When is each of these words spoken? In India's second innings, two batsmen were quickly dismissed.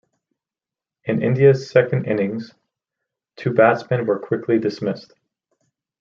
In 1.05 1.21
India's 1.21 1.69
second 1.69 2.05
innings, 2.07 2.55
two 3.35 3.53
batsmen 3.53 4.07
were 4.07 4.17
quickly 4.17 4.57
dismissed. 4.57 5.13